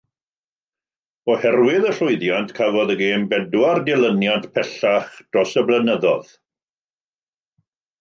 Oherwydd 1.33 1.85
y 1.89 1.91
llwyddiant, 1.97 2.55
cafodd 2.61 2.95
y 2.95 2.97
gêm 3.03 3.29
bedwar 3.35 3.83
dilyniant 3.91 4.51
pellach 4.59 5.15
dros 5.33 5.57
y 5.65 5.69
blynyddoedd. 5.71 6.37